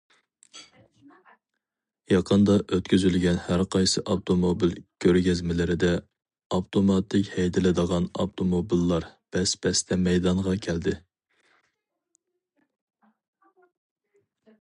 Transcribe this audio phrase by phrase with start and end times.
[2.13, 4.73] يېقىندا ئۆتكۈزۈلگەن ھەر قايسى ئاپتوموبىل
[5.05, 5.91] كۆرگەزمىلىرىدە،
[6.57, 10.99] ئاپتوماتىك ھەيدىلىدىغان ئاپتوموبىللار بەس- بەستە مەيدانغا كەلدى.